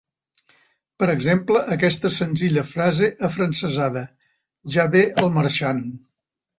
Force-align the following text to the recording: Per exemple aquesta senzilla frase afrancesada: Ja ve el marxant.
Per 1.03 1.09
exemple 1.13 1.61
aquesta 1.75 2.11
senzilla 2.17 2.65
frase 2.71 3.13
afrancesada: 3.31 4.07
Ja 4.79 4.91
ve 4.99 5.09
el 5.25 5.35
marxant. 5.41 5.89